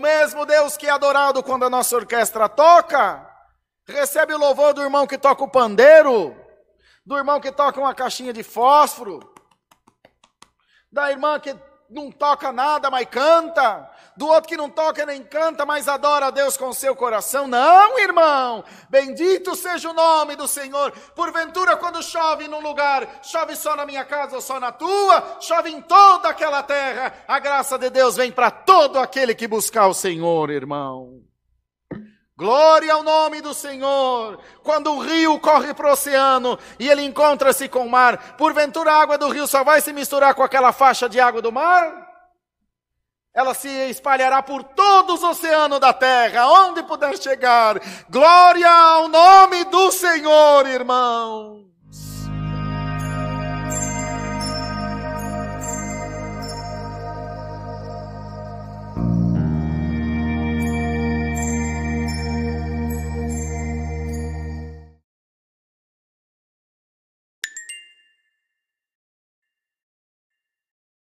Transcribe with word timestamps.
mesmo 0.00 0.46
Deus 0.46 0.76
que 0.76 0.86
é 0.86 0.90
adorado 0.90 1.42
quando 1.42 1.64
a 1.64 1.70
nossa 1.70 1.96
orquestra 1.96 2.48
toca, 2.48 3.26
recebe 3.86 4.34
o 4.34 4.38
louvor 4.38 4.74
do 4.74 4.82
irmão 4.82 5.06
que 5.06 5.16
toca 5.16 5.42
o 5.42 5.50
pandeiro, 5.50 6.36
do 7.04 7.16
irmão 7.16 7.40
que 7.40 7.50
toca 7.50 7.80
uma 7.80 7.94
caixinha 7.94 8.32
de 8.32 8.42
fósforo, 8.42 9.20
da 10.92 11.10
irmã 11.10 11.38
que 11.40 11.56
não 11.90 12.10
toca 12.10 12.52
nada, 12.52 12.90
mas 12.90 13.06
canta, 13.08 13.90
do 14.16 14.26
outro 14.26 14.48
que 14.48 14.56
não 14.56 14.68
toca 14.68 15.06
nem 15.06 15.22
canta, 15.22 15.64
mas 15.64 15.88
adora 15.88 16.26
a 16.26 16.30
Deus 16.30 16.56
com 16.56 16.72
seu 16.72 16.94
coração. 16.94 17.46
Não, 17.46 17.98
irmão, 17.98 18.64
bendito 18.90 19.54
seja 19.54 19.90
o 19.90 19.94
nome 19.94 20.36
do 20.36 20.46
Senhor. 20.46 20.92
Porventura, 21.14 21.76
quando 21.76 22.02
chove 22.02 22.46
num 22.48 22.60
lugar, 22.60 23.20
chove 23.22 23.56
só 23.56 23.74
na 23.74 23.86
minha 23.86 24.04
casa 24.04 24.36
ou 24.36 24.42
só 24.42 24.60
na 24.60 24.72
tua, 24.72 25.38
chove 25.40 25.70
em 25.70 25.80
toda 25.80 26.28
aquela 26.28 26.62
terra. 26.62 27.14
A 27.26 27.38
graça 27.38 27.78
de 27.78 27.88
Deus 27.88 28.16
vem 28.16 28.30
para 28.30 28.50
todo 28.50 28.98
aquele 28.98 29.34
que 29.34 29.48
buscar 29.48 29.86
o 29.86 29.94
Senhor, 29.94 30.50
irmão. 30.50 31.22
Glória 32.38 32.92
ao 32.92 33.02
nome 33.02 33.40
do 33.40 33.52
Senhor. 33.52 34.38
Quando 34.62 34.92
o 34.92 35.00
rio 35.00 35.40
corre 35.40 35.74
para 35.74 35.88
o 35.88 35.92
oceano 35.92 36.56
e 36.78 36.88
ele 36.88 37.02
encontra-se 37.02 37.68
com 37.68 37.84
o 37.84 37.90
mar, 37.90 38.36
porventura 38.36 38.92
a 38.92 39.02
água 39.02 39.18
do 39.18 39.28
rio 39.28 39.44
só 39.48 39.64
vai 39.64 39.80
se 39.80 39.92
misturar 39.92 40.36
com 40.36 40.44
aquela 40.44 40.70
faixa 40.70 41.08
de 41.08 41.18
água 41.18 41.42
do 41.42 41.50
mar? 41.50 42.06
Ela 43.34 43.54
se 43.54 43.68
espalhará 43.90 44.40
por 44.40 44.62
todos 44.62 45.16
os 45.16 45.30
oceanos 45.30 45.80
da 45.80 45.92
terra, 45.92 46.46
onde 46.46 46.80
puder 46.84 47.18
chegar. 47.18 47.80
Glória 48.08 48.70
ao 48.70 49.08
nome 49.08 49.64
do 49.64 49.90
Senhor, 49.90 50.64
irmãos. 50.68 51.58